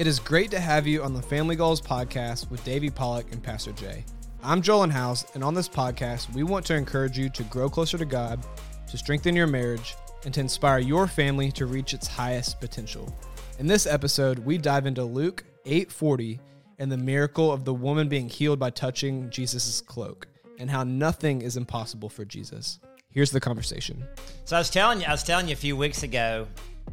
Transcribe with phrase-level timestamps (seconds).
[0.00, 3.42] It is great to have you on the Family Goals podcast with Davey Pollack and
[3.42, 4.06] Pastor Jay.
[4.42, 7.98] I'm Joel House, and on this podcast, we want to encourage you to grow closer
[7.98, 8.42] to God,
[8.90, 9.94] to strengthen your marriage,
[10.24, 13.14] and to inspire your family to reach its highest potential.
[13.58, 16.40] In this episode, we dive into Luke 8:40
[16.78, 20.28] and the miracle of the woman being healed by touching Jesus' cloak,
[20.58, 22.80] and how nothing is impossible for Jesus.
[23.10, 24.02] Here's the conversation.
[24.46, 26.46] So I was telling you, I was telling you a few weeks ago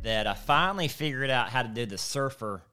[0.04, 2.64] that I finally figured out how to do the surfer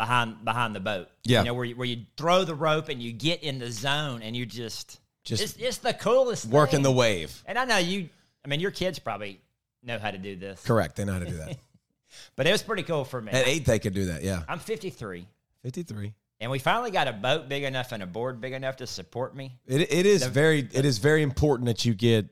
[0.00, 1.08] behind behind the boat.
[1.24, 1.40] Yeah.
[1.40, 4.22] you know where you, where you throw the rope and you get in the zone
[4.22, 6.82] and you just Just it's, it's the coolest Working thing.
[6.84, 7.42] the wave.
[7.44, 8.08] And I know you.
[8.42, 9.40] I mean, your kids probably
[9.82, 10.96] know how to do this, Correct.
[10.96, 11.58] They know how to do that.
[12.36, 13.30] but it was pretty cool for me.
[13.30, 14.22] At eight, they could do that.
[14.22, 14.42] Yeah.
[14.48, 15.26] I'm 53,
[15.62, 16.14] 53.
[16.40, 19.36] and we finally got a boat big enough and a board big enough to support
[19.36, 19.52] me.
[19.66, 22.26] It, it is very it is very important that you get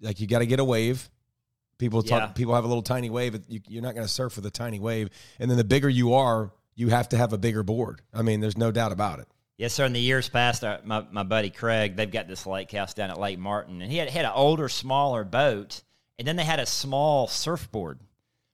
[0.00, 1.08] like you got to get a wave.
[1.78, 2.20] People talk.
[2.20, 2.26] Yeah.
[2.32, 3.40] People have a little tiny wave.
[3.48, 5.10] You, you're not going to surf with a tiny wave.
[5.38, 8.02] And then the bigger you are, you have to have a bigger board.
[8.12, 9.28] I mean, there's no doubt about it.
[9.58, 9.84] Yes, sir.
[9.84, 13.10] In the years past, uh, my, my buddy Craig, they've got this lake house down
[13.10, 15.82] at Lake Martin, and he had, had an older, smaller boat,
[16.18, 18.00] and then they had a small surfboard,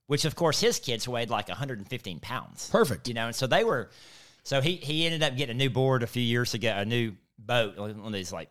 [0.06, 2.68] which of course his kids weighed like 115 pounds.
[2.70, 3.08] Perfect.
[3.08, 3.90] You know, and so they were,
[4.42, 7.12] so he he ended up getting a new board a few years ago, a new
[7.38, 8.50] boat, one of these like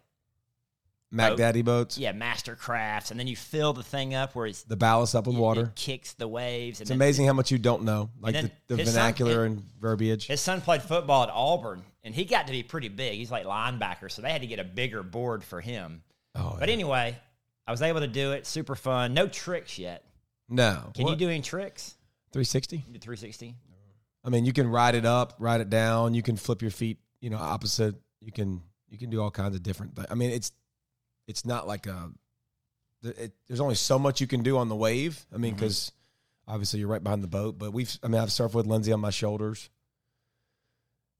[1.11, 1.37] Mac Boat.
[1.37, 1.97] Daddy boats.
[1.97, 5.35] yeah MasterCrafts, and then you fill the thing up where it's The ballast up with
[5.35, 5.61] it- water.
[5.63, 6.81] it kicks the waves.
[6.81, 10.27] It's amazing how much you don't know, like the, the son- vernacular it- and verbiage.
[10.27, 13.15] His son played football at Auburn, and he got to be pretty big.
[13.17, 16.03] He's like linebacker, so they had to get a bigger board for him.
[16.35, 17.17] Oh, But anyway,
[17.65, 18.45] I was able to do it.
[18.45, 19.13] Super fun.
[19.13, 20.03] No tricks yet.
[20.49, 20.91] no.
[20.93, 21.95] Can you do any tricks?
[22.33, 22.83] Three sixty.
[22.99, 23.55] Three sixty.
[24.25, 26.13] I mean, you can ride it up, ride it down.
[26.13, 27.95] You can flip your feet, you know, opposite.
[28.19, 29.95] You can you can do all kinds of different.
[29.95, 30.51] Th- I mean, it's
[31.27, 32.11] it's not like a.
[33.03, 35.23] It, there's only so much you can do on the wave.
[35.33, 35.59] I mean, mm-hmm.
[35.59, 35.91] because
[36.47, 37.57] obviously you're right behind the boat.
[37.59, 37.95] But we've.
[38.03, 39.69] I mean, I've surfed with Lindsay on my shoulders.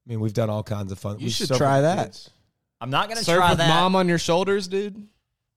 [0.06, 1.18] I mean, we've done all kinds of fun.
[1.18, 2.06] You we should try that.
[2.06, 2.30] kids.
[2.80, 3.68] I'm not going to Surf try with that.
[3.68, 5.06] mom on your shoulders, dude.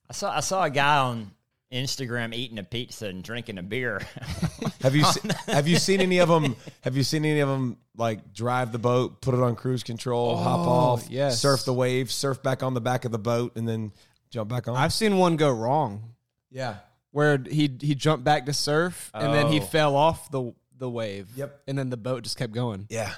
[0.10, 1.32] I saw I saw a guy on
[1.72, 4.02] Instagram eating a pizza and drinking a beer.
[4.82, 6.56] Have you se- have you seen any of them?
[6.82, 10.36] Have you seen any of them like drive the boat, put it on cruise control,
[10.36, 11.40] hop Oh, off, yes.
[11.40, 13.92] surf the wave, surf back on the back of the boat, and then
[14.32, 14.76] jump back on?
[14.76, 16.16] I've seen one go wrong
[16.50, 16.78] yeah.
[17.12, 19.64] where he he jumped back to surf and then he Oh.
[19.64, 21.28] fell off the the wave.
[21.36, 21.62] Yep.
[21.68, 22.88] And then the boat just kept going.
[22.90, 23.14] Yeah,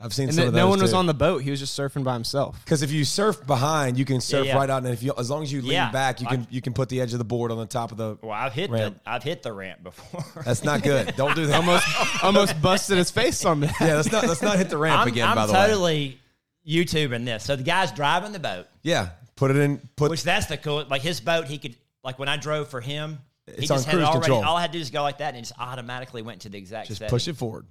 [0.00, 1.42] I've seen And some then of no those one was on the boat.
[1.42, 2.58] He was just surfing by himself.
[2.64, 4.56] Because if you surf behind, you can surf yeah.
[4.56, 6.46] right out, and if you as long as you lean Yeah, back, you like- can
[6.50, 8.18] you can put the edge of the board on the top of the.
[8.20, 9.00] well, I've hit Ramp.
[9.04, 10.42] the I've hit the ramp before.
[10.44, 11.14] That's not good.
[11.16, 11.54] Don't do that.
[11.56, 13.74] Almost almost busted his face on that.
[13.80, 15.28] yeah, let's not let's not hit the ramp I'm, again.
[15.28, 16.18] I'm by the way, totally
[16.66, 17.44] YouTubing this.
[17.44, 19.10] So the guy's driving the boat, yeah,
[19.42, 19.78] put it in.
[19.96, 20.84] Put which that's the cool.
[20.88, 23.96] Like his boat, he could like when I drove for him, he It's just had
[23.96, 24.12] already.
[24.20, 24.44] control.
[24.44, 26.48] All I had to do is go like that, and it just automatically went to
[26.48, 26.86] the exact.
[26.88, 27.10] just setting.
[27.10, 27.66] push it forward.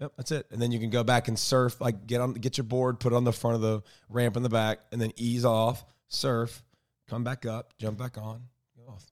[0.00, 0.46] Yep, that's it.
[0.52, 1.80] And then you can go back and surf.
[1.80, 4.42] Like get on, get your board, put it on the front of the ramp in
[4.44, 6.62] the back, and then ease off, surf,
[7.08, 8.42] come back up, jump back on.
[8.76, 9.04] go off.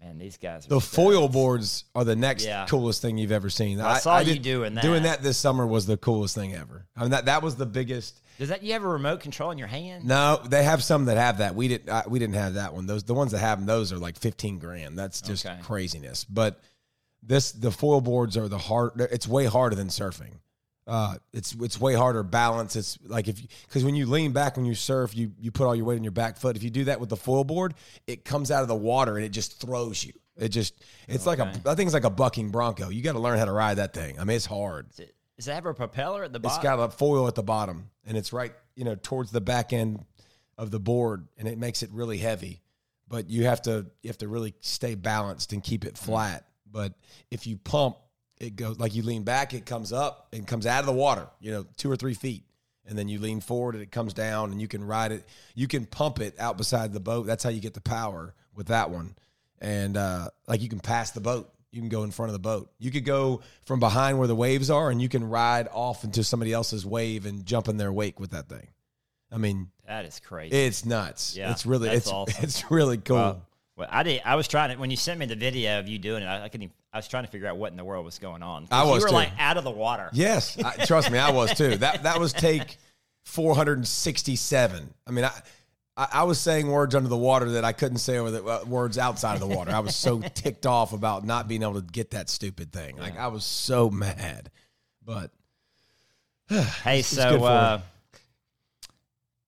[0.00, 0.64] Man, these guys.
[0.64, 2.64] Are The foil boards are the next Yeah.
[2.66, 3.78] coolest thing you've ever seen.
[3.80, 4.82] I saw you doing that.
[4.82, 6.86] Doing that this summer was the coolest thing ever.
[6.96, 8.18] I mean that that was the biggest.
[8.40, 10.06] Does that you have a remote control in your hand?
[10.06, 11.54] No, they have some that have that.
[11.54, 12.10] We didn't.
[12.10, 12.86] We didn't have that one.
[12.86, 13.66] Those the ones that have them.
[13.66, 14.98] Those are like fifteen grand.
[14.98, 15.58] That's just Okay.
[15.62, 16.24] craziness.
[16.24, 16.58] But
[17.22, 18.92] this the foil boards are the hard.
[19.12, 20.38] It's way harder than surfing.
[20.86, 22.76] Uh, it's it's way harder balance.
[22.76, 25.76] It's like if because when you lean back when you surf, you you put all
[25.76, 26.56] your weight on your back foot.
[26.56, 27.74] If you do that with the foil board,
[28.06, 30.14] it comes out of the water and it just throws you.
[30.38, 32.88] It just it's like a I think it's like a bucking bronco.
[32.88, 34.18] You got to learn how to ride that thing.
[34.18, 34.86] I mean, it's hard.
[35.40, 36.62] Does it have a propeller at the It's bottom?
[36.62, 40.04] got a foil at the bottom, and it's right, you know, towards the back end
[40.58, 42.60] of the board, and it makes it really heavy.
[43.08, 46.44] But you have to you have to really stay balanced and keep it flat.
[46.70, 46.92] But
[47.30, 47.96] if you pump,
[48.38, 51.26] it goes like you lean back, it comes up and comes out of the water,
[51.40, 52.44] you know, two or three feet,
[52.86, 55.24] and then you lean forward and it comes down, and you can ride it.
[55.54, 57.26] You can pump it out beside the boat.
[57.26, 59.14] That's how you get the power with that one.
[59.58, 61.50] And uh, like you can pass the boat.
[61.72, 62.70] You can go in front of the boat.
[62.78, 66.24] You could go from behind where the waves are, and you can ride off into
[66.24, 68.66] somebody else's wave and jump in their wake with that thing.
[69.32, 70.56] I mean, that is crazy.
[70.56, 71.36] it's nuts.
[71.36, 72.42] Yeah, it's really it's awesome.
[72.42, 73.16] it's really cool.
[73.16, 73.42] Well,
[73.76, 74.20] well, I did.
[74.24, 76.26] I was trying to when you sent me the video of you doing it.
[76.26, 76.64] I, I couldn't.
[76.64, 78.66] Even, I was trying to figure out what in the world was going on.
[78.72, 79.14] I was You were too.
[79.14, 80.10] like out of the water.
[80.12, 81.76] yes, I, trust me, I was too.
[81.76, 82.76] That that was take
[83.24, 84.92] four hundred and sixty-seven.
[85.06, 85.30] I mean, I,
[86.00, 88.64] I I was saying words under the water that I couldn't say over the uh,
[88.66, 89.70] words outside of the water.
[89.72, 92.96] I was so ticked off about not being able to get that stupid thing.
[92.96, 94.50] Like I was so mad,
[95.04, 95.30] but
[96.48, 97.80] Hey, so uh,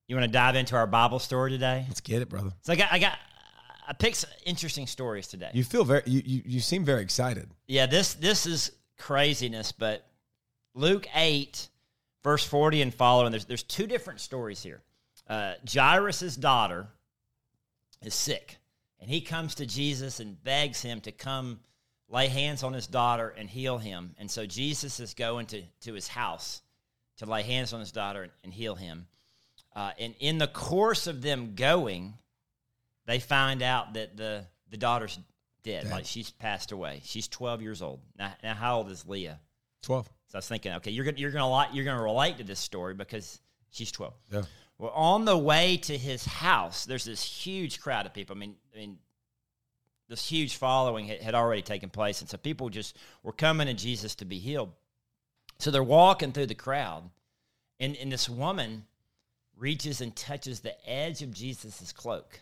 [0.06, 1.84] you want to dive into our Bible story today?
[1.88, 2.52] let's get it, brother.
[2.62, 2.92] So I got.
[2.92, 3.18] I got.
[3.88, 5.50] I picked some interesting stories today.
[5.52, 7.48] You feel very you you, you seem very excited.
[7.66, 10.06] yeah, this this is craziness, but
[10.74, 11.68] Luke 8,
[12.22, 14.80] verse 40 and following, there's, there's two different stories here.
[15.28, 16.88] Uh, Jairus' daughter
[18.02, 18.58] is sick,
[19.00, 21.60] and he comes to Jesus and begs him to come
[22.08, 24.14] lay hands on his daughter and heal him.
[24.18, 26.60] And so Jesus is going to, to his house
[27.16, 29.06] to lay hands on his daughter and, and heal him.
[29.74, 32.12] Uh, and in the course of them going,
[33.06, 35.18] they find out that the, the daughter's
[35.62, 35.90] dead.
[35.90, 37.00] Like she's passed away.
[37.04, 38.00] She's 12 years old.
[38.18, 39.40] Now, now how old is Leah?
[39.82, 40.06] 12.
[40.06, 42.94] So I was thinking, okay, you're gonna you're gonna you're gonna relate to this story
[42.94, 43.40] because
[43.70, 44.14] she's 12.
[44.32, 44.42] Yeah.
[44.82, 48.36] Well, on the way to his house, there's this huge crowd of people.
[48.36, 48.98] I mean, I mean,
[50.08, 53.74] this huge following had, had already taken place, and so people just were coming to
[53.74, 54.72] Jesus to be healed.
[55.60, 57.08] So they're walking through the crowd,
[57.78, 58.84] and, and this woman
[59.56, 62.40] reaches and touches the edge of Jesus' cloak,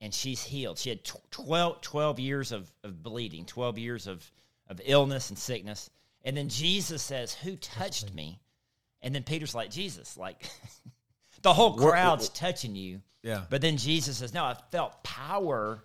[0.00, 0.78] and she's healed.
[0.78, 4.30] She had tw- 12, 12 years of, of bleeding, 12 years of,
[4.68, 5.90] of illness and sickness.
[6.22, 8.38] And then Jesus says, Who touched me?
[9.02, 10.48] And then Peter's like, Jesus, like
[11.42, 13.00] the whole crowd's touching you.
[13.22, 13.42] Yeah.
[13.50, 15.82] But then Jesus says, No, I felt power.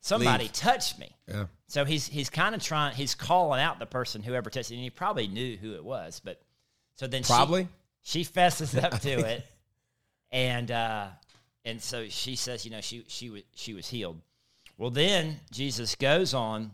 [0.00, 0.52] Somebody Leave.
[0.52, 1.14] touched me.
[1.28, 1.46] Yeah.
[1.66, 4.82] So he's he's kind of trying he's calling out the person whoever touched it, and
[4.82, 6.40] he probably knew who it was, but
[6.96, 7.68] so then she- Probably.
[8.02, 9.46] she, fesses up to it,
[10.30, 11.08] and uh,
[11.66, 14.20] and so she says, you know, she she was she was healed.
[14.78, 16.70] Well, then Jesus goes on,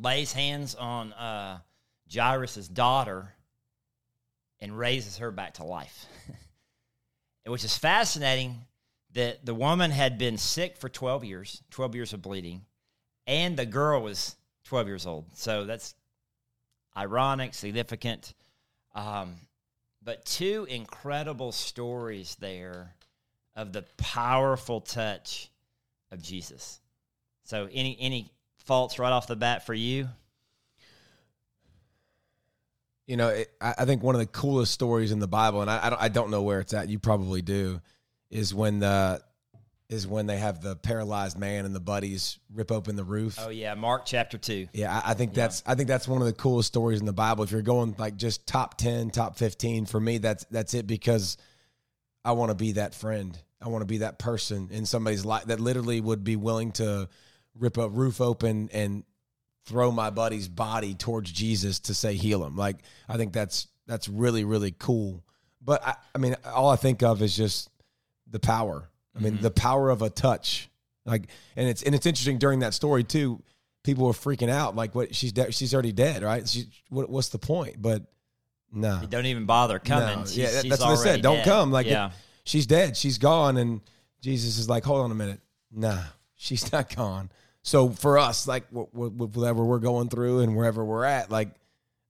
[0.00, 1.58] lays hands on uh,
[2.12, 3.34] Jairus' daughter,
[4.60, 6.06] and raises her back to life,
[7.50, 8.66] which is fascinating.
[9.14, 12.62] That the woman had been sick for twelve years, twelve years of bleeding,
[13.26, 14.36] and the girl was
[14.70, 15.24] 12 years old.
[15.34, 15.94] So that's
[16.96, 18.34] ironic, significant.
[18.94, 19.34] Um,
[20.02, 22.94] but two incredible stories there
[23.56, 25.50] of the powerful touch
[26.10, 26.80] of Jesus.
[27.44, 30.08] So any any faults right off the bat for you?
[33.10, 35.86] You know, it, I, think one of the coolest stories in the Bible, and I,
[35.86, 36.88] I don't, I don't know where it's at.
[36.88, 37.80] You probably do,
[38.30, 39.20] is when the
[39.88, 43.36] is when they have the paralyzed man and the buddies rip open the roof.
[43.40, 44.68] Oh yeah, Mark chapter 2.
[44.72, 47.12] Yeah, I, I think that's I think that's one of the coolest stories in the
[47.12, 47.42] Bible.
[47.42, 51.36] If you're going like just top ten, top fifteen, for me, that's that's it because
[52.24, 53.36] I want to be that friend.
[53.60, 57.08] I want to be that person in somebody's life that literally would be willing to
[57.58, 59.02] rip a roof open and
[59.66, 62.56] throw my buddy's body towards Jesus to say heal him.
[62.56, 62.76] Like
[63.08, 65.24] I think that's that's really really cool.
[65.62, 67.70] But I, I mean, all I think of is just
[68.30, 68.88] the power.
[69.16, 69.42] I mean, mm-hmm.
[69.42, 70.70] the power of a touch.
[71.04, 73.42] Like, and it's and it's interesting during that story too.
[73.82, 74.76] People were freaking out.
[74.76, 76.46] Like, what she's de- she's already dead, right?
[76.46, 77.80] She, what, what's the point?
[77.80, 78.02] But
[78.72, 80.20] no, You don't even bother coming.
[80.20, 80.26] no.
[80.26, 81.22] She's- yeah, that- that's what I said.
[81.22, 81.44] Don't dead.
[81.46, 81.72] come.
[81.72, 82.08] Like, yeah.
[82.08, 82.12] it-
[82.44, 82.96] she's dead.
[82.96, 83.56] She's gone.
[83.56, 83.80] And
[84.20, 85.40] Jesus is like, hold on a minute.
[85.72, 85.98] Nah,
[86.36, 87.30] she's not gone.
[87.62, 91.30] So for us, like, wh- wh- wh- whatever we're going through and wherever we're at,
[91.30, 91.50] like,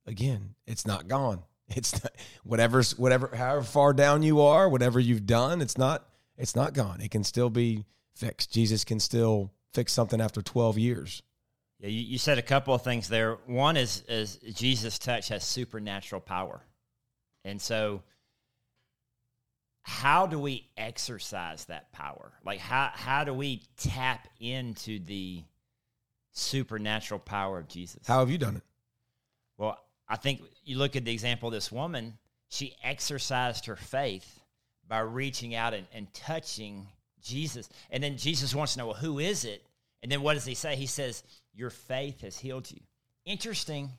[0.06, 1.42] again, it's not gone.
[1.76, 2.12] It's not,
[2.42, 6.04] whatever's whatever, however far down you are, whatever you've done, it's not,
[6.36, 7.00] it's not gone.
[7.00, 7.84] It can still be
[8.16, 8.52] fixed.
[8.52, 11.22] Jesus can still fix something after 12 years.
[11.78, 13.38] Yeah, you, you said a couple of things there.
[13.46, 16.60] One is is Jesus' touch has supernatural power,
[17.44, 18.02] and so
[19.82, 22.32] how do we exercise that power?
[22.44, 25.42] Like how how do we tap into the
[26.32, 28.06] supernatural power of Jesus?
[28.06, 28.62] How have you done it?
[29.56, 29.78] Well,
[30.08, 32.18] I think you look at the example of this woman.
[32.48, 34.40] She exercised her faith
[34.88, 36.88] by reaching out and, and touching
[37.22, 37.68] Jesus.
[37.90, 39.64] And then Jesus wants to know, well, who is it?
[40.02, 40.76] And then what does he say?
[40.76, 41.22] He says,
[41.54, 42.80] Your faith has healed you.
[43.24, 43.90] Interesting.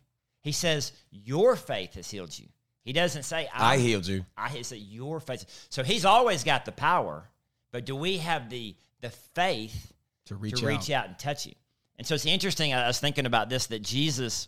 [0.41, 2.47] He says, Your faith has healed you.
[2.83, 4.25] He doesn't say, I healed you.
[4.35, 5.67] I he said, Your faith.
[5.69, 7.29] So he's always got the power,
[7.71, 9.93] but do we have the the faith
[10.25, 10.69] To reach to out.
[10.69, 11.53] reach out and touch you.
[11.97, 12.73] And so it's interesting.
[12.73, 14.47] I was thinking about this that Jesus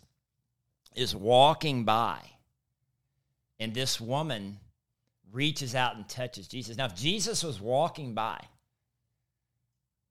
[0.96, 2.18] is walking by,
[3.60, 4.58] and this woman
[5.32, 6.76] reaches out and touches Jesus.
[6.76, 8.40] Now, if Jesus was walking by,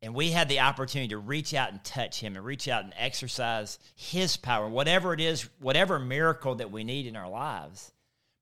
[0.02, 2.94] and we had the opportunity to reach out and touch him and reach out and
[2.98, 7.92] exercise his power, whatever it is, whatever miracle that we need in our lives.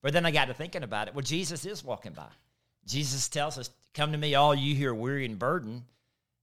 [0.02, 1.14] But then I got to thinking about it.
[1.14, 2.28] Well, Jesus is walking by.
[2.86, 5.82] Jesus tells us, Come to me, all you who are weary and burdened.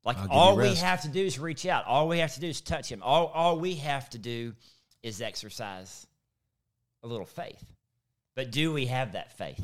[0.05, 1.85] Like all we have to do is reach out.
[1.85, 3.01] All we have to do is touch him.
[3.03, 4.53] All, all we have to do
[5.03, 6.07] is exercise
[7.03, 7.63] a little faith.
[8.35, 9.61] But do we have that faith?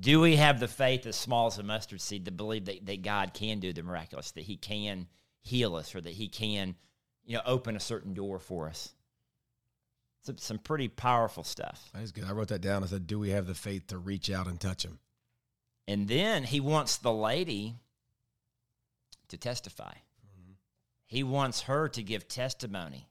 [0.00, 3.02] Do we have the faith as small as a mustard seed to believe that, that
[3.02, 5.06] God can do the miraculous, that he can
[5.42, 6.76] heal us, or that he can,
[7.24, 8.92] you know, open a certain door for us?
[10.28, 11.88] Some, some pretty powerful stuff.
[11.94, 12.24] That is good.
[12.24, 12.84] I wrote that down.
[12.84, 14.98] I said, "Do we have the faith to reach out and touch him?"
[15.86, 17.76] And then he wants the lady
[19.28, 19.92] to testify.
[19.92, 20.52] Mm-hmm.
[21.06, 23.08] He wants her to give testimony.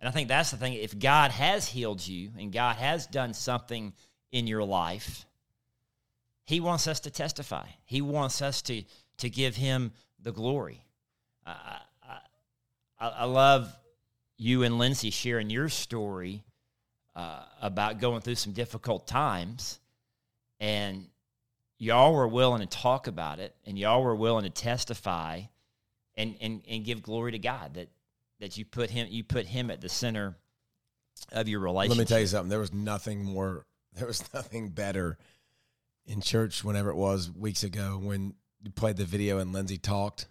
[0.00, 0.72] And I think that's the thing.
[0.72, 3.92] If God has healed you and God has done something
[4.32, 5.26] in your life,
[6.46, 7.66] He wants us to testify.
[7.84, 8.84] He wants us to
[9.18, 10.82] to give Him the glory.
[11.44, 11.80] I,
[12.98, 13.70] I, I love
[14.38, 16.44] you and Lindsay sharing your story
[17.14, 19.80] uh, about going through some difficult times,
[20.60, 21.06] and
[21.78, 25.42] y'all were willing to talk about it, and y'all were willing to testify,
[26.16, 27.88] and and and give glory to God that
[28.38, 30.36] that you put him you put him at the center
[31.32, 31.98] of your relationship.
[31.98, 32.48] Let me tell you something.
[32.48, 33.66] There was nothing more.
[33.94, 35.18] There was nothing better
[36.06, 36.62] in church.
[36.62, 40.28] Whenever it was weeks ago when you played the video and Lindsay talked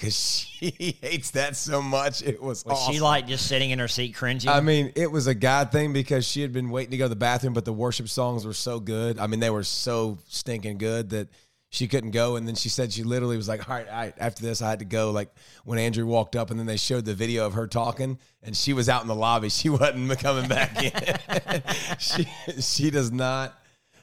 [0.00, 2.22] because she hates that so much.
[2.22, 2.94] It was, was awesome.
[2.94, 4.48] she like just sitting in her seat cringing?
[4.48, 7.10] I mean, it was a God thing because she had been waiting to go to
[7.10, 9.18] the bathroom, but the worship songs were so good.
[9.18, 11.28] I mean, they were so stinking good that
[11.68, 12.36] she couldn't go.
[12.36, 14.70] And then she said she literally was like, all right, all right, after this, I
[14.70, 15.10] had to go.
[15.10, 15.32] Like
[15.64, 18.72] when Andrew walked up and then they showed the video of her talking and she
[18.72, 19.50] was out in the lobby.
[19.60, 21.62] She wasn't coming back in.
[21.98, 22.26] she,
[22.60, 23.59] she does not.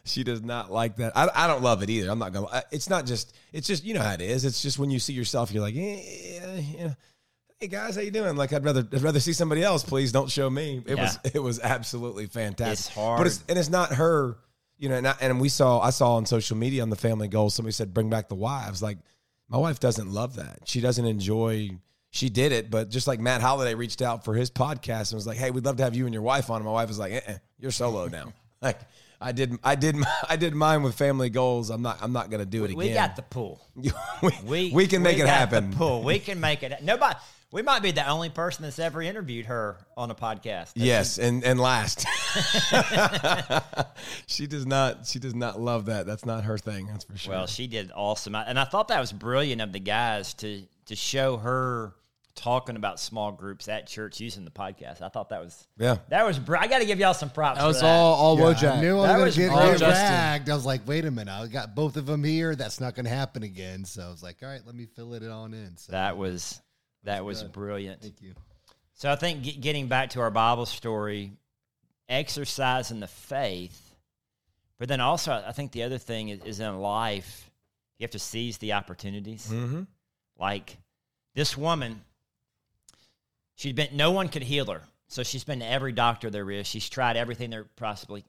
[0.08, 1.14] She does not like that.
[1.16, 2.10] I, I don't love it either.
[2.10, 2.64] I'm not gonna.
[2.72, 3.36] It's not just.
[3.54, 4.46] It's just you know how it is.
[4.46, 5.76] It's just when you see yourself, you're like.
[7.60, 8.36] Hey guys, how you doing?
[8.36, 9.84] Like I'd rather I'd rather see somebody else.
[9.84, 10.84] Please don't show me.
[10.86, 11.04] It Yeah.
[11.04, 12.86] was it was absolutely fantastic.
[12.88, 13.18] It's hard.
[13.18, 14.38] but it's and it's not her.
[14.80, 17.28] You know, and, I, and we saw I saw on social media on the family
[17.28, 18.84] goals somebody said bring back the wives.
[18.84, 19.00] Like
[19.50, 20.60] my wife doesn't love that.
[20.66, 21.72] She doesn't enjoy.
[22.12, 25.26] She did it, but just like Matt Holiday reached out for his podcast and was
[25.26, 27.00] like, "Hey, we'd love to have you and your wife on." And my wife was
[27.00, 28.80] like, eh, "You're solo now." like
[29.20, 29.96] I did, I did,
[30.30, 31.70] I did mine with family goals.
[31.70, 32.78] I'm not, I'm not going to do it again.
[32.78, 33.62] we got the pool.
[33.76, 35.72] we, We we can make we it got happen.
[35.72, 36.04] The pull.
[36.04, 36.84] We can make it.
[36.84, 37.16] Nobody.
[37.50, 40.74] We might be the only person that's ever interviewed her on a podcast.
[40.76, 42.06] Yes, and and last,
[44.28, 45.06] she does not.
[45.08, 46.06] She does not love that.
[46.06, 46.88] That's not her thing.
[46.88, 47.34] That's for sure.
[47.34, 50.64] Well, she did awesome, I- and I thought that was brilliant of the guys to
[50.88, 51.94] to show her
[52.38, 55.02] talking about small groups at church using the podcast.
[55.02, 55.98] I thought that was yeah.
[56.10, 56.40] that was.
[56.40, 57.60] Br- I got to give y'all some props.
[57.60, 57.90] That was for that.
[57.98, 58.78] all all Yeah, Wojak.
[58.78, 60.12] I knew That I was was going to all get, get Justin.
[60.14, 60.50] ragged.
[60.50, 62.56] I was like, wait a minute, I got both of them here.
[62.56, 63.84] That's not going to happen again.
[63.84, 65.76] So I was like, all right, let me fill it on in.
[65.76, 66.62] So That was
[67.04, 67.52] that was good.
[67.52, 68.02] brilliant.
[68.02, 68.34] thank you.
[68.94, 71.34] So I think ge- getting back to our Bible story,
[72.10, 73.96] exercising the faith,
[74.80, 77.50] but then also I think the other thing is, is in life
[77.98, 79.48] you have to seize the opportunities.
[79.52, 79.82] Mm-hmm.
[80.40, 80.78] Like
[81.34, 82.02] this woman,
[83.58, 86.66] she'd been no one could heal her, so she's been to every doctor there is.
[86.66, 88.24] She's tried everything there possibly.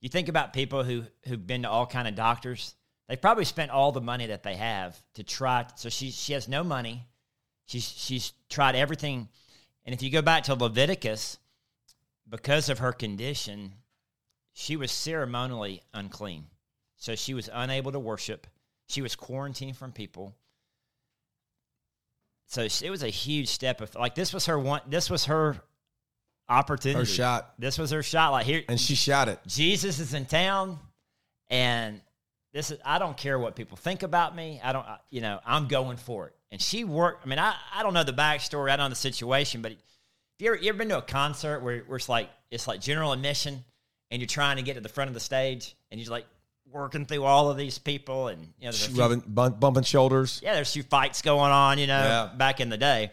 [0.00, 2.74] You think about people who who've been to all kind of doctors.
[3.08, 5.66] They've probably spent all the money that they have to try.
[5.76, 7.06] So she she has no money.
[7.64, 9.28] She's she's tried everything,
[9.86, 11.38] and if you go back to Leviticus,
[12.28, 13.72] because of her condition,
[14.52, 16.46] she was ceremonially unclean.
[16.96, 18.46] So she was unable to worship.
[18.88, 20.34] She was quarantined from people
[22.46, 25.56] so it was a huge step of like this was her one this was her
[26.48, 27.00] opportunity.
[27.00, 29.40] Her shot, this was her shot like here and she shot it.
[29.46, 30.78] jesus is in town
[31.50, 32.00] and
[32.52, 34.60] this is i don't care what people think about me.
[34.62, 36.34] I don't you know i'm going for it.
[36.52, 38.96] And she worked i mean i, I don't know the backstory i don't know the
[38.96, 39.78] situation but if
[40.38, 43.12] you ever, you ever been to a concert where, where it's like it's like general
[43.12, 43.64] admission
[44.10, 46.26] and you're trying to get to the front of the stage and you're like
[46.70, 50.40] working through all of these people and you know few Rubbing, bump, bumping shoulders.
[50.42, 51.98] yeah, there's a few fights going on, you know,
[52.30, 52.36] Yeah.
[52.36, 53.10] back in the day,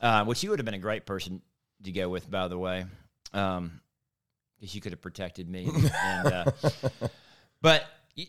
[0.00, 1.40] uh, which you would have been a great person
[1.84, 2.84] to go with, by the way,
[3.32, 5.68] because you could have protected me.
[6.02, 6.50] and, uh,
[7.62, 7.84] but
[8.14, 8.26] you,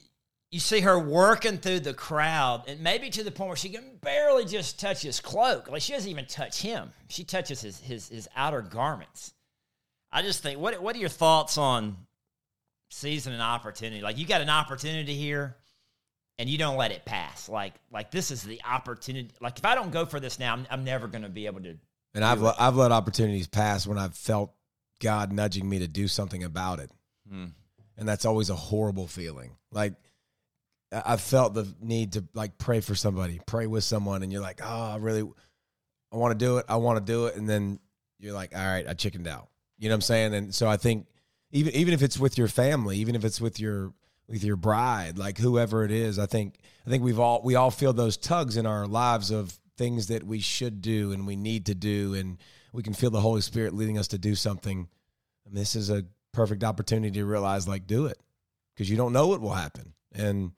[0.52, 3.98] you see her working through the crowd, and maybe to the point where she can
[4.02, 5.70] barely just touch his cloak.
[5.70, 9.34] Like she doesn't even touch him; she touches his his, his outer garments.
[10.12, 11.98] I just think, what what are your thoughts on
[12.94, 14.02] seizing an opportunity?
[14.02, 15.56] Like you got an opportunity here
[16.40, 17.50] and you don't let it pass.
[17.50, 19.30] Like like this is the opportunity.
[19.42, 21.62] Like if I don't go for this now, I'm, I'm never going to be able
[21.62, 21.76] to.
[22.16, 24.54] And I've let, I've let opportunities pass when I've felt
[25.02, 26.92] God nudging me to do something about it,
[27.28, 27.46] Hmm.
[27.98, 29.58] and that's always a horrible feeling.
[29.72, 29.94] Like
[30.92, 34.42] I I felt the need to like pray for somebody, pray with someone, and you're
[34.44, 35.28] like, oh, I really,
[36.12, 37.80] I want to do it, I want to do it, and then
[38.20, 39.50] you're like, all right, I chickened out.
[39.80, 40.34] You know what I'm saying?
[40.36, 41.08] And so I think
[41.54, 43.94] even even if it's with your family, even if it's with your
[44.28, 47.72] with your bride, like whoever it is, I think I think we've all we all
[47.72, 51.68] feel those tugs in our lives of things that we should do and we need
[51.68, 52.38] to do, and
[52.74, 54.88] we can feel the Holy Spirit leading us to do something.
[55.46, 58.18] And this is a perfect opportunity to realize, like, do it
[58.74, 59.94] because you don't know what will happen.
[60.14, 60.52] And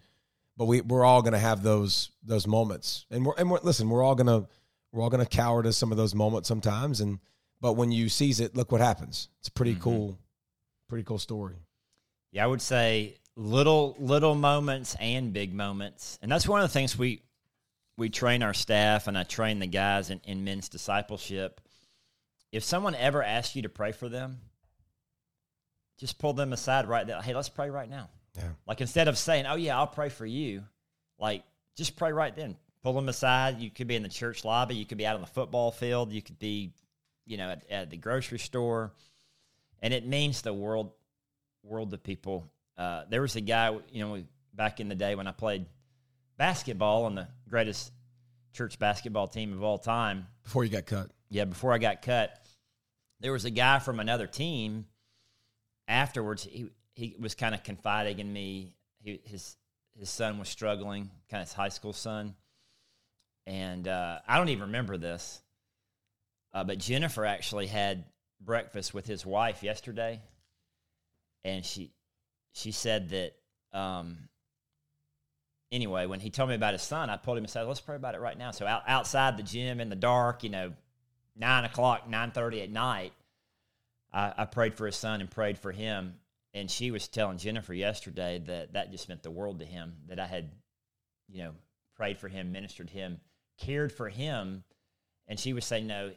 [0.57, 4.03] but we we're all gonna have those those moments, and we're and we're, listen, we're
[4.03, 4.47] all gonna
[4.93, 7.19] we're all gonna cower to some of those moments sometimes, and
[7.59, 9.27] but when you seize it, look what happens.
[9.39, 9.81] It's pretty Mhm.
[9.81, 10.19] cool,
[10.87, 11.57] pretty cool story.
[12.31, 16.73] Yeah, I would say little little moments and big moments, and that's one of the
[16.73, 17.21] things we
[17.97, 21.61] we train our staff and I train the guys in, in men's discipleship
[22.55, 24.39] if someone ever asks you to pray for them,
[25.99, 27.21] just pull them aside right there.
[27.21, 28.09] Hey, let's pray right now.
[28.37, 28.49] Yeah.
[28.65, 30.63] Like instead of saying, "Oh yeah, I'll pray for you,"
[31.19, 31.43] like
[31.75, 32.55] just pray right then.
[32.81, 33.59] Pull them aside.
[33.59, 34.75] You could be in the church lobby.
[34.75, 36.13] You could be out on the football field.
[36.13, 36.71] You could be,
[37.25, 38.93] you know, at, at the grocery store,
[39.81, 40.91] and it means the world,
[41.63, 42.45] world to people.
[42.77, 45.65] Uh, there was a guy, you know, back in the day when I played
[46.37, 47.91] basketball on the greatest
[48.53, 50.27] church basketball team of all time.
[50.43, 51.11] Before you got cut.
[51.29, 52.39] Yeah, before I got cut,
[53.19, 54.85] there was a guy from another team.
[55.87, 58.75] Afterwards, he he was kind of confiding in me.
[59.03, 59.57] He, his
[59.97, 62.35] his son was struggling, kind of his high school son,
[63.45, 65.41] and uh, I don't even remember this.
[66.53, 68.05] Uh, but Jennifer actually had
[68.45, 70.21] breakfast with his wife yesterday,
[71.43, 71.91] and she
[72.53, 73.33] she said that.
[73.73, 74.29] Um,
[75.71, 77.63] anyway, when he told me about his son, I pulled him aside.
[77.63, 78.51] Let's pray about it right now.
[78.51, 80.71] So out, outside the gym in the dark, you know,
[81.35, 83.11] nine o'clock, nine thirty at night,
[84.13, 86.15] I, I prayed for his son and prayed for him.
[86.53, 89.95] And she was telling Jennifer yesterday that that just meant the world to him.
[90.07, 90.51] That I had,
[91.29, 91.51] you know,
[91.97, 93.19] prayed for him, ministered him,
[93.59, 94.63] cared for him.
[95.27, 96.11] And she was saying, no,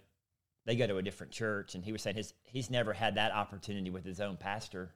[0.68, 1.74] they go to a different church.
[1.74, 4.90] And he was saying his he's never had that opportunity with his own pastor,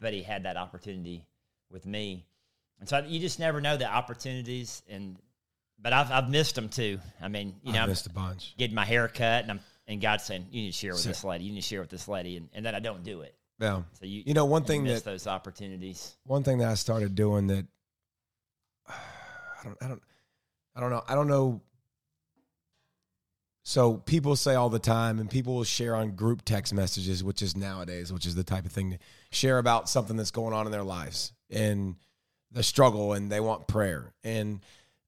[0.00, 1.26] but he had that opportunity
[1.70, 2.26] with me.
[2.78, 5.16] And so you just never know the opportunities and
[5.80, 6.98] but I've I've missed them too.
[7.22, 8.54] I mean, you know, I I'm missed a bunch.
[8.58, 11.08] getting my hair cut and I'm and God's saying, You need to share with So-
[11.08, 13.22] this lady, you need to share with this lady and, and then I don't do
[13.22, 13.34] it.
[13.58, 13.82] Yeah.
[13.94, 16.16] So you You know, one thing miss that those opportunities.
[16.24, 17.66] one thing that I started doing that
[18.88, 20.02] I don't I don't
[20.76, 21.60] I don't know I don't know
[23.68, 27.42] so people say all the time and people will share on group text messages which
[27.42, 28.98] is nowadays which is the type of thing to
[29.30, 31.96] share about something that's going on in their lives and
[32.50, 34.60] the struggle and they want prayer and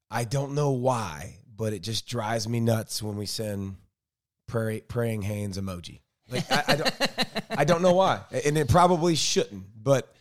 [0.09, 3.77] I don't know why but it just drives me nuts when we send
[4.47, 6.01] pray, praying hands emoji
[6.31, 6.93] like I, I don't
[7.57, 9.65] I don't know why, and it probably shouldn't.
[9.75, 10.13] But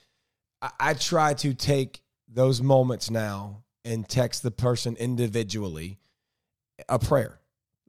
[0.61, 5.98] I, I try to take those moments now and text the person individually
[6.88, 7.39] a prayer,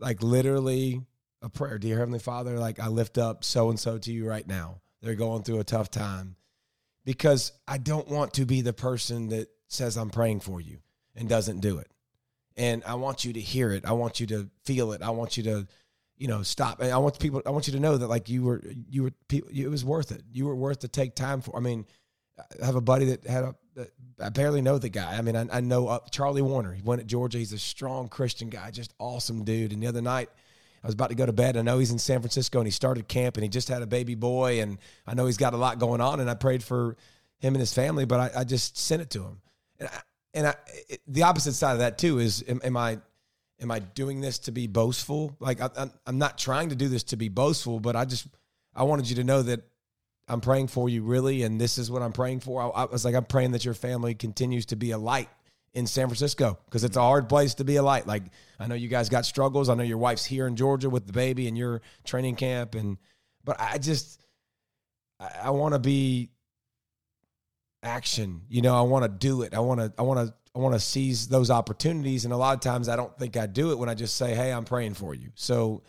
[0.02, 1.02] like literally
[1.42, 1.78] a prayer.
[1.78, 4.82] Dear Heavenly Father, like I lift up so and so to you right now.
[5.02, 6.36] They're going through a tough time
[7.06, 10.80] because I don't want to be the person that says I'm praying for you
[11.16, 11.88] and doesn't do it.
[12.56, 13.86] And I want you to hear it.
[13.86, 15.02] I want you to feel it.
[15.02, 15.68] I want you to
[16.22, 16.80] you know, stop.
[16.82, 17.42] And I want people.
[17.48, 20.12] I want you to know that like you were, you were, pe- it was worth
[20.12, 20.22] it.
[20.32, 21.58] You were worth to take time for.
[21.58, 21.88] I mean,
[22.62, 23.56] I have a buddy that had a.
[24.20, 25.18] I barely know the guy.
[25.18, 26.76] I mean, I, I know uh, Charlie Woerner.
[26.76, 27.40] He went at Georgia.
[27.40, 29.74] He's a strong Christian guy, just awesome dude.
[29.74, 30.30] And the other night,
[30.84, 31.58] I was about to go to bed.
[31.58, 33.88] I know he's in San Francisco and he started camp and he just had a
[33.88, 34.62] baby boy.
[34.62, 34.78] And
[35.08, 36.20] I know he's got a lot going on.
[36.20, 36.98] And I prayed for
[37.40, 39.42] him and his family, but I, I just sent it to him.
[39.80, 40.02] And I,
[40.34, 40.56] and I,
[40.88, 43.00] it, the opposite side of that too is, am, am I
[43.60, 45.36] am I doing this to be boastful?
[45.40, 45.70] Like I,
[46.06, 48.28] I'm not trying to do this to be boastful, but I just
[48.76, 49.62] I wanted you to know that
[50.32, 52.62] I'm praying for you, really, and this is what I'm praying for.
[52.62, 55.30] I, I was like, I'm praying that your family continues to be a light
[55.74, 58.08] in San Francisco because it's a hard place to be a light.
[58.08, 58.24] Like
[58.58, 59.68] I know you guys got struggles.
[59.68, 62.98] I know your wife's here in Georgia with the baby and your training camp, and
[63.44, 64.24] but I just
[65.20, 66.30] I, I want to be
[67.84, 68.42] action.
[68.48, 69.54] You know, I want to do it.
[69.54, 72.54] I want to I want to I want to seize those opportunities and a lot
[72.54, 74.94] of times I don't think I do it when I just say, "Hey, I'm praying
[74.94, 75.84] for you." So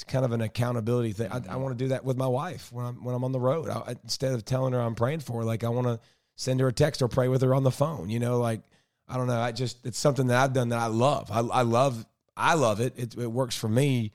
[0.00, 1.30] it's kind of an accountability thing.
[1.30, 3.40] I, I want to do that with my wife when I'm when I'm on the
[3.40, 3.68] road.
[3.68, 6.00] I, instead of telling her I'm praying for her, like I want to
[6.36, 8.08] send her a text or pray with her on the phone.
[8.08, 8.62] You know, like
[9.06, 9.38] I don't know.
[9.38, 11.30] I just it's something that I've done that I love.
[11.30, 12.94] I, I love I love it.
[12.98, 13.18] it.
[13.18, 14.12] It works for me.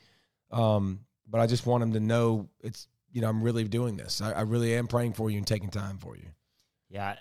[0.52, 4.22] Um, but I just want them to know it's you know I'm really doing this.
[4.22, 6.26] I, I really am praying for you and taking time for you.
[6.90, 7.16] Yeah.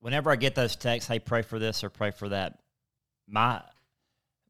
[0.00, 2.58] Whenever I get those texts, hey, pray for this or pray for that,
[3.26, 3.62] my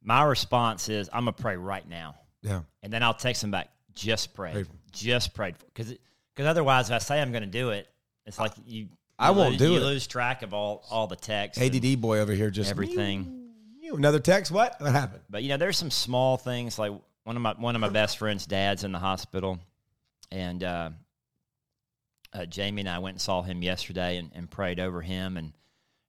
[0.03, 2.17] my response is I'm gonna pray right now.
[2.43, 2.63] Yeah.
[2.83, 4.53] And then I'll text them back, just pray.
[4.53, 4.65] Pray.
[4.93, 5.55] Just pray.
[5.75, 5.95] Because
[6.35, 7.89] because otherwise if I say I'm gonna do it,
[8.27, 9.83] it's like you I you won't lose- do you it.
[9.83, 11.63] lose track of all all the texts.
[11.63, 13.51] ADD boy over here just everything.
[13.81, 14.51] You another text?
[14.51, 14.81] What?
[14.81, 15.23] What happened?
[15.31, 16.93] But you know, there's some small things like
[17.25, 19.59] one of my one of my best friends' dad's in the hospital,
[20.31, 20.91] and uh,
[22.33, 25.53] uh, Jamie and I went and saw him yesterday and, and prayed over him, and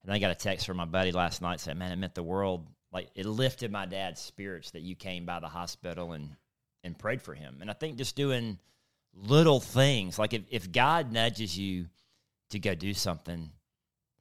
[0.03, 2.23] and I got a text from my buddy last night saying, "Man, it meant the
[2.23, 2.65] world.
[2.93, 6.35] Like it lifted my dad's spirits that you came by the hospital and
[6.83, 8.59] and prayed for him." And I think just doing
[9.15, 11.87] little things like if if God nudges you
[12.49, 13.49] to go do something,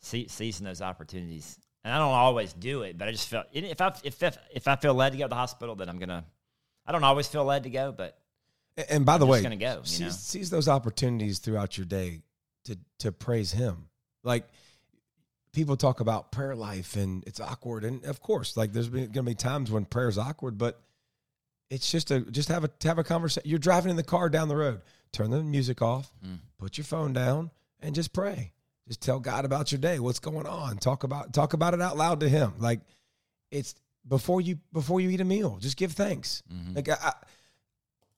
[0.00, 1.58] see, seizing those opportunities.
[1.84, 4.68] And I don't always do it, but I just felt if I if if, if
[4.68, 6.24] I feel led to go to the hospital, then I'm gonna.
[6.86, 8.18] I don't always feel led to go, but
[8.76, 11.84] And- And by the I'm way, just gonna go, seize, seize those opportunities throughout your
[11.84, 12.22] day
[12.64, 13.88] to to praise Him.
[14.22, 14.48] Like
[15.52, 19.22] people talk about prayer life and it's awkward, and of course, like there's going to
[19.22, 20.80] be times when prayer is awkward, but
[21.70, 23.48] it's just a just have a have a conversation.
[23.48, 24.82] You're driving in the car down the road.
[25.12, 26.12] Turn the music off.
[26.24, 26.38] Mm.
[26.58, 28.52] Put your phone down and just pray.
[28.88, 29.98] Just tell God about your day.
[29.98, 30.78] What's going on?
[30.78, 32.54] Talk about talk about it out loud to Him.
[32.58, 32.80] Like
[33.50, 33.74] it's
[34.06, 35.58] before you before you eat a meal.
[35.60, 36.42] Just give thanks.
[36.52, 36.74] Mm-hmm.
[36.74, 37.12] Like I, I,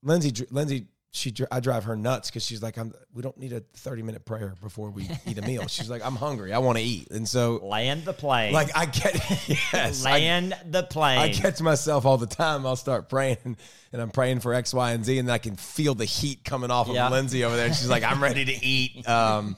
[0.03, 2.93] Lindsay, Lindsay, she I drive her nuts because she's like, I'm.
[3.15, 5.69] We don't need a 30 minute prayer before we eat a meal.
[5.69, 6.53] She's like, I'm hungry.
[6.53, 8.53] I want to eat, and so Land the plane.
[8.53, 9.15] like I get
[9.73, 11.19] yes, I- land the plane.
[11.21, 12.67] I catch myself all the time.
[12.67, 13.57] I'll start praying
[13.93, 16.73] and I'm praying for X, Y, and Z, and I can feel the heat coming
[16.73, 17.07] off Yeah.
[17.07, 17.69] of Lindsay over there.
[17.69, 19.07] She's like, I'm ready to eat.
[19.09, 19.55] Um,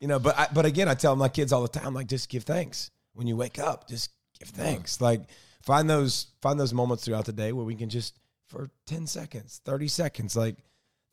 [0.00, 2.28] you know, but I, but again, I tell my kids all the time, like, just
[2.30, 3.86] give thanks when you wake up.
[3.88, 5.00] Just give thanks.
[5.00, 5.20] Like,
[5.62, 8.14] find those find those moments throughout the day where we can just
[8.48, 10.56] for 10 seconds, 30 seconds, like,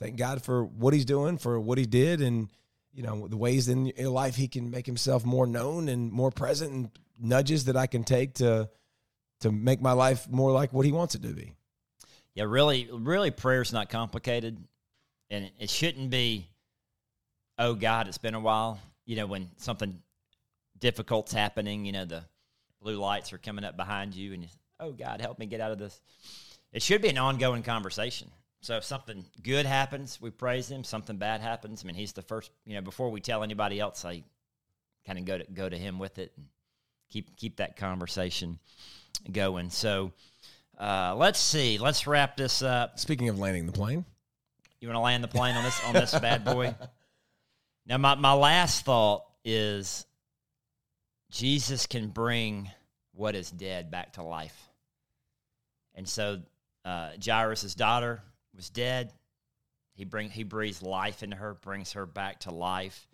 [0.04, 2.50] thank God for what He's doing, for what He did, and
[2.94, 6.30] you know the ways in your life He can make Himself more known and more
[6.30, 6.90] present, and
[7.20, 8.70] nudges that I can take to
[9.40, 11.54] to make my life more like what He wants it to be.
[12.36, 14.58] Yeah, really, really, prayer's not complicated,
[15.30, 16.48] and it shouldn't be.
[17.58, 18.80] Oh God, it's been a while.
[19.06, 20.02] You know, when something
[20.80, 22.24] difficult's happening, you know the
[22.82, 24.50] blue lights are coming up behind you, and you,
[24.82, 26.02] oh God, help me get out of this.
[26.74, 28.30] It should be an ongoing conversation.
[28.64, 30.86] So if something good happens, we praise Him.
[30.86, 32.50] Something bad happens, I mean, He's the first.
[32.66, 34.24] You know, before we tell anybody else, I
[35.06, 36.48] kind of go to go to Him with it and
[37.10, 38.60] keep keep that conversation
[39.32, 39.70] going.
[39.70, 40.12] So.
[40.76, 41.78] Uh, let's see.
[41.78, 42.98] Let's wrap this up.
[42.98, 44.06] Speaking of landing the plane,
[44.80, 46.74] You want to land the plane on this on this bad boy?
[47.86, 50.06] Now, my my last thought is
[51.32, 52.72] Jesus can bring
[53.14, 54.58] what is dead back to life.
[55.94, 56.42] And so,
[56.86, 58.24] uh, Jairus' daughter
[58.56, 59.12] was dead.
[59.96, 63.08] He bring he breathes life into her, brings her back to life.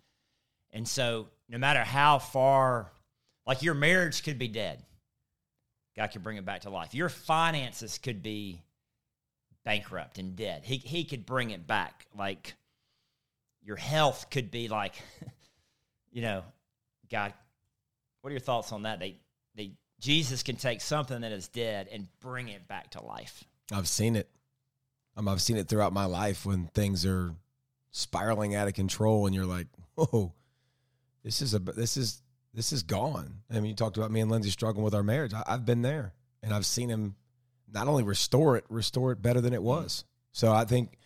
[0.72, 2.90] And so, no matter how far,
[3.46, 4.82] like your marriage could be dead,
[5.96, 6.94] God can bring it back to life.
[6.94, 8.62] Your finances could be
[9.64, 10.64] bankrupt and dead.
[10.64, 12.06] He he could bring it back.
[12.16, 12.54] Like
[13.62, 14.94] your health could be like,
[16.10, 16.44] you know,
[17.10, 17.34] God.
[18.22, 19.00] What are your thoughts on that?
[19.00, 19.16] They
[19.54, 23.44] they Jesus can take something that is dead and bring it back to life.
[23.72, 24.28] I've seen it.
[25.16, 27.34] Um, I've seen it throughout my life when things are
[27.90, 30.32] spiraling out of control, and you're like, "Whoa,
[31.22, 32.22] this is a this is
[32.54, 35.34] this is gone." I mean, you talked about me and Lindsay struggling with our marriage.
[35.34, 37.16] I, I've been there, and I've seen him
[37.72, 40.04] not only restore it, restore it better than it was.
[40.32, 40.96] So I think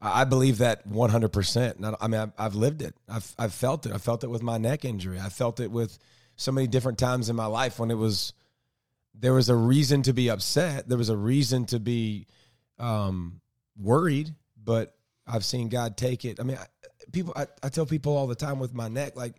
[0.00, 1.28] I I believe that 100.
[1.32, 2.94] percent I mean, I've, I've lived it.
[3.08, 3.92] I've I've felt it.
[3.92, 5.18] I felt it with my neck injury.
[5.20, 5.98] I felt it with
[6.36, 8.32] so many different times in my life when it was
[9.14, 10.88] there was a reason to be upset.
[10.88, 12.26] There was a reason to be
[12.78, 13.40] um,
[13.76, 14.94] worried, but
[15.26, 16.40] I've seen God take it.
[16.40, 16.66] I mean, I,
[17.12, 19.34] people, I, I tell people all the time with my neck, like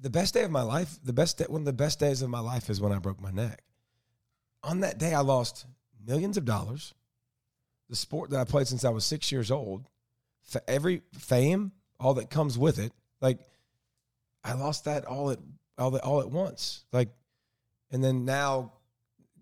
[0.00, 2.30] the best day of my life, the best day, one of the best days of
[2.30, 3.62] my life is when I broke my neck.
[4.62, 5.66] On that day, I lost
[6.04, 6.94] millions of dollars.
[7.88, 9.86] The sport that I played since I was six years old,
[10.42, 13.38] for every fame, all that comes with it, like
[14.44, 15.38] I lost that all at
[15.78, 16.84] all at all at once.
[16.92, 17.08] Like,
[17.90, 18.72] and then now,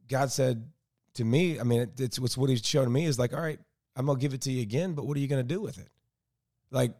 [0.09, 0.69] God said
[1.15, 3.61] to me, I mean, it, it's what He's showing me is like, all right,
[3.97, 5.89] I'm gonna give it to you again, but what are you gonna do with it?
[6.71, 6.93] Like,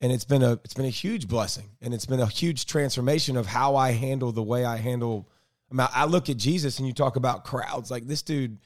[0.00, 3.36] and it's been a it's been a huge blessing, and it's been a huge transformation
[3.36, 5.28] of how I handle the way I handle.
[5.70, 7.90] I mean, I look at Jesus, and you talk about crowds.
[7.90, 8.58] Like this dude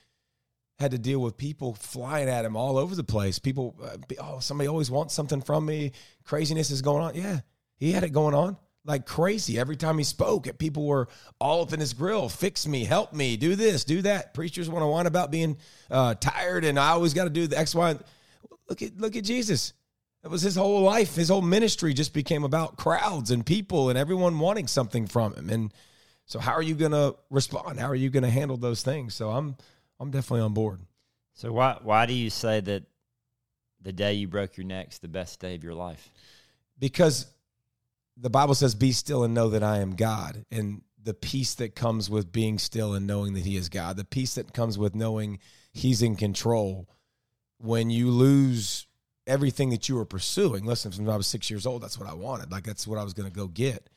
[0.79, 3.39] had to deal with people flying at him all over the place.
[3.39, 5.93] People, uh, oh, somebody always wants something from me.
[6.25, 7.15] Craziness is going on.
[7.15, 7.41] Yeah,
[7.77, 9.59] he had it going on like crazy.
[9.59, 11.09] Every time he spoke, people were
[11.41, 12.29] all up in his grill.
[12.29, 14.35] Fix me, help me, do this, do that.
[14.35, 15.59] Preachers want to whine about being
[15.91, 17.97] uh, tired, and I always got to do the X, Y.
[18.69, 19.73] Look at look at Jesus.
[20.23, 21.17] That was his whole life.
[21.17, 25.49] His whole ministry just became about crowds and people and everyone wanting something from him.
[25.49, 25.75] And
[26.27, 27.81] so, how are you going to respond?
[27.81, 29.15] How are you going to handle those things?
[29.15, 29.57] So, I'm
[29.99, 30.81] I'm definitely on board.
[31.35, 32.85] So why why do you say that
[33.83, 36.11] the day you broke your neck's the best day of your life?
[36.81, 37.27] because
[38.21, 41.75] the Bible says, "Be still and know that I am God." And the peace that
[41.75, 44.95] comes with being still and knowing that He is God, the peace that comes with
[44.95, 45.39] knowing
[45.73, 46.89] He's in control.
[47.59, 48.87] When you lose
[49.27, 52.09] everything that you were pursuing, listen, from when I was six years old, that's what
[52.09, 52.51] I wanted.
[52.51, 53.89] Like that's what I was going to go get.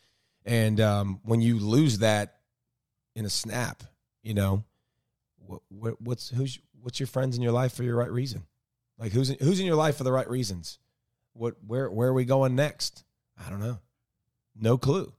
[0.46, 2.36] And um, when you lose that
[3.16, 3.84] in a snap,
[4.22, 4.64] you know,
[5.38, 8.44] what, what, what's who's what's your friends in your life for your right reason?
[8.98, 10.80] Like who's in, who's in your life for the right reasons?
[11.34, 13.04] What where where are we going next?
[13.44, 13.80] I don't know.
[14.56, 15.12] No clue.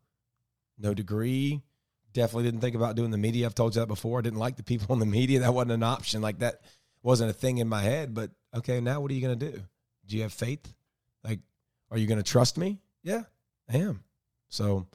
[0.78, 1.62] No degree.
[2.12, 3.46] Definitely didn't think about doing the media.
[3.46, 4.18] I've told you that before.
[4.18, 5.40] I didn't like the people in the media.
[5.44, 6.22] That wasn't an option.
[6.22, 6.60] Like that
[7.02, 8.14] wasn't a thing in my head.
[8.14, 9.62] But okay, now what are you going to do?
[10.06, 10.72] Do you have faith?
[11.22, 11.40] Like,
[11.90, 12.80] are you going to trust me?
[13.02, 13.22] Yeah,
[13.68, 14.04] I am.
[14.48, 14.86] So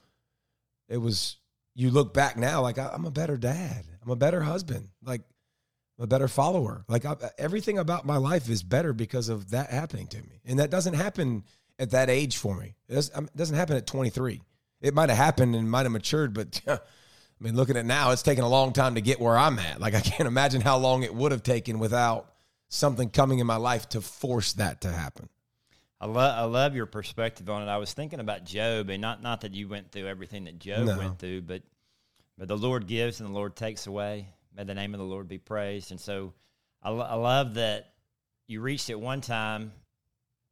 [0.87, 1.37] it was.
[1.75, 3.85] You look back now, like I, I'm a better dad.
[4.03, 4.89] I'm a better husband.
[5.01, 5.21] Like
[5.99, 6.83] a better follower.
[6.87, 10.41] Like I, everything about my life is better because of that happening to me.
[10.45, 11.43] And that doesn't happen
[11.79, 12.75] at that age for me.
[12.87, 14.41] It doesn't, it doesn't happen at 23.
[14.81, 16.79] It might have happened and might have matured, but I
[17.39, 19.79] mean, looking at it now, it's taken a long time to get where I'm at.
[19.79, 22.33] Like I can't imagine how long it would have taken without
[22.67, 25.29] something coming in my life to force that to happen.
[26.01, 27.69] I love I love your perspective on it.
[27.69, 30.85] I was thinking about Job, and not not that you went through everything that Job
[30.85, 30.97] No.
[30.97, 31.61] went through, but
[32.37, 34.29] but the Lord gives and the Lord takes away.
[34.55, 35.91] May the name of the Lord be praised.
[35.91, 36.33] And so
[36.81, 37.93] I, I love that
[38.47, 39.73] you reached it one time,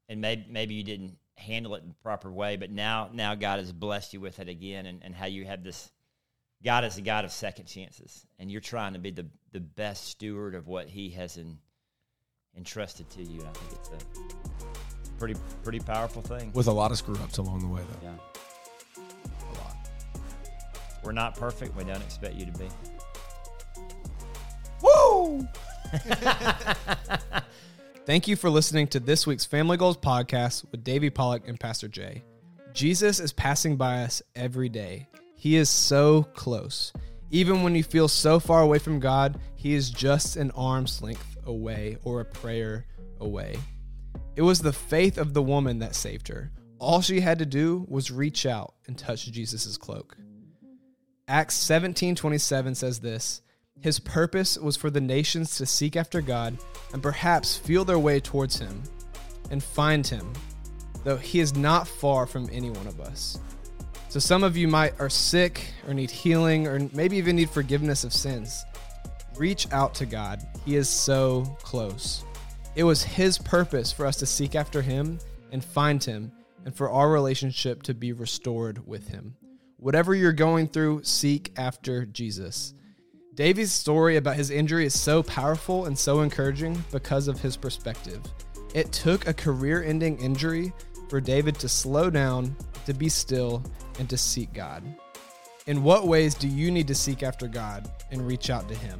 [0.09, 3.59] and maybe maybe you didn't handle it in the proper way, but now now God
[3.59, 5.91] has blessed you with it again, and, and how you have this.
[6.63, 10.05] God is a God of second chances, and you're trying to be the the best
[10.05, 11.57] steward of what He has in,
[12.55, 13.39] entrusted to you.
[13.39, 16.51] And I think it's a pretty pretty powerful thing.
[16.53, 18.07] With a lot of screw ups along the way, though.
[18.07, 19.03] Yeah.
[19.51, 19.75] A lot.
[21.03, 21.75] We're not perfect.
[21.75, 22.69] We don't expect you to be.
[24.81, 25.47] Woo!
[28.07, 31.89] Thank you for listening to this week's Family Goals podcast with Davey Pollack and Pastor
[31.89, 32.23] Jay.
[32.71, 35.09] Jesus is passing by us every day.
[35.35, 36.93] He is so close.
[37.31, 41.35] Even when you feel so far away from God, He is just an arm's length
[41.45, 42.85] away or a prayer
[43.19, 43.57] away.
[44.37, 46.53] It was the faith of the woman that saved her.
[46.79, 50.15] All she had to do was reach out and touch Jesus' cloak.
[51.27, 53.41] Acts 17:27 says this,
[53.81, 56.57] his purpose was for the nations to seek after God
[56.93, 58.81] and perhaps feel their way towards him
[59.51, 60.33] and find him,
[61.03, 63.39] though he is not far from any one of us.
[64.09, 68.03] So some of you might are sick or need healing or maybe even need forgiveness
[68.03, 68.65] of sins.
[69.35, 70.41] Reach out to God.
[70.65, 72.23] He is so close.
[72.75, 75.19] It was his purpose for us to seek after him
[75.51, 76.31] and find him
[76.65, 79.35] and for our relationship to be restored with him.
[79.77, 82.73] Whatever you're going through, seek after Jesus.
[83.37, 88.19] Davey's story about his injury is so powerful and so encouraging because of his perspective.
[88.73, 90.73] It took a career ending injury
[91.07, 93.63] for David to slow down, to be still,
[93.99, 94.83] and to seek God.
[95.67, 98.99] In what ways do you need to seek after God and reach out to Him?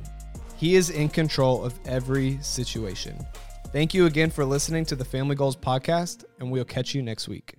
[0.55, 3.17] He is in control of every situation.
[3.71, 7.27] Thank you again for listening to the Family Goals podcast, and we'll catch you next
[7.27, 7.55] week.